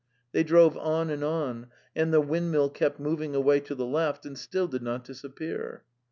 [0.31, 4.35] They drove on and on, and the windmill kept moving away to the left, and
[4.35, 5.83] still did not disappear.